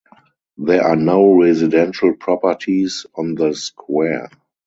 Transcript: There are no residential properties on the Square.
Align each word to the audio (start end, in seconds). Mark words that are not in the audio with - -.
There 0.57 0.81
are 0.83 0.95
no 0.95 1.31
residential 1.33 2.15
properties 2.15 3.05
on 3.13 3.35
the 3.35 3.53
Square. 3.53 4.29